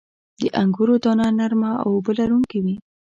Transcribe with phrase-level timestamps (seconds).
[0.39, 2.75] •د انګورو دانه نرمه او اوبه لرونکې وي.